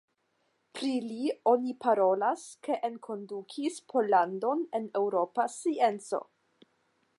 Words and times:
Pri 0.77 0.93
li 1.09 1.27
oni 1.51 1.73
parolas 1.83 2.45
ke 2.69 2.79
enkondukis 2.89 3.79
Pollandon 3.93 4.67
en 4.81 4.91
eŭropa 5.03 5.49
scienco. 5.59 6.25